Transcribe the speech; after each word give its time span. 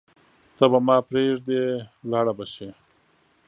ته 0.57 0.65
به 0.71 0.79
ما 0.87 0.95
پریږدې 1.09 1.61
ولاړه 2.05 2.33
به 2.37 2.45
شې 2.53 2.69